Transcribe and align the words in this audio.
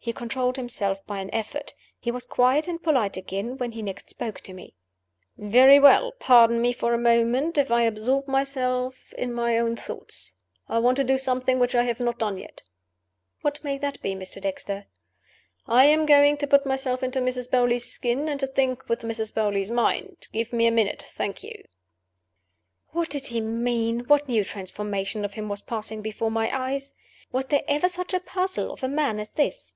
He 0.00 0.12
controlled 0.14 0.56
himself 0.56 1.06
by 1.06 1.18
an 1.18 1.28
effort 1.34 1.74
he 2.00 2.10
was 2.10 2.24
quiet 2.24 2.66
and 2.66 2.82
polite 2.82 3.18
again 3.18 3.58
when 3.58 3.72
he 3.72 3.82
next 3.82 4.08
spoke 4.08 4.40
to 4.40 4.54
me. 4.54 4.72
"Very 5.36 5.78
well. 5.78 6.12
Pardon 6.18 6.62
me 6.62 6.72
for 6.72 6.94
a 6.94 6.98
moment 6.98 7.58
if 7.58 7.70
I 7.70 7.82
absorb 7.82 8.26
myself 8.26 9.12
in 9.18 9.34
my 9.34 9.58
own 9.58 9.76
thoughts. 9.76 10.32
I 10.66 10.78
want 10.78 10.96
to 10.96 11.04
do 11.04 11.18
something 11.18 11.58
which 11.58 11.74
I 11.74 11.82
have 11.82 12.00
not 12.00 12.18
done 12.20 12.38
yet." 12.38 12.62
"What 13.42 13.62
may 13.62 13.76
that 13.76 14.00
be, 14.00 14.14
Mr. 14.14 14.40
Dexter?" 14.40 14.86
"I 15.66 15.84
am 15.84 16.06
going 16.06 16.38
to 16.38 16.46
put 16.46 16.64
myself 16.64 17.02
into 17.02 17.20
Mrs. 17.20 17.50
Beauly's 17.50 17.84
skin, 17.92 18.30
and 18.30 18.40
to 18.40 18.46
think 18.46 18.88
with 18.88 19.00
Mrs. 19.02 19.34
Beauly's 19.34 19.70
mind. 19.70 20.28
Give 20.32 20.54
me 20.54 20.66
a 20.66 20.70
minute. 20.70 21.04
Thank 21.16 21.42
you." 21.42 21.62
What 22.92 23.10
did 23.10 23.26
he 23.26 23.42
mean? 23.42 24.06
what 24.06 24.26
new 24.26 24.42
transformation 24.42 25.22
of 25.22 25.34
him 25.34 25.50
was 25.50 25.60
passing 25.60 26.00
before 26.00 26.30
my 26.30 26.50
eyes? 26.56 26.94
Was 27.30 27.48
there 27.48 27.64
ever 27.68 27.90
such 27.90 28.14
a 28.14 28.20
puzzle 28.20 28.72
of 28.72 28.82
a 28.82 28.88
man 28.88 29.18
as 29.20 29.28
this? 29.30 29.74